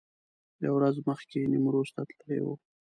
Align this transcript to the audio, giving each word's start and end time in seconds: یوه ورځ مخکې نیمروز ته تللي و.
یوه 0.65 0.75
ورځ 0.77 0.95
مخکې 1.09 1.39
نیمروز 1.51 1.89
ته 1.95 2.01
تللي 2.09 2.37
و. 2.43 2.47